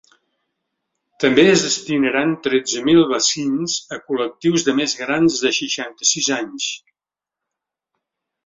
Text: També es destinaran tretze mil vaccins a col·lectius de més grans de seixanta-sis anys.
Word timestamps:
També 1.23 1.43
es 1.49 1.65
destinaran 1.65 2.33
tretze 2.47 2.81
mil 2.87 3.05
vaccins 3.13 3.77
a 3.97 3.99
col·lectius 4.09 4.65
de 4.71 4.77
més 4.81 4.97
grans 5.03 5.39
de 5.45 5.55
seixanta-sis 5.59 6.33
anys. 6.43 6.73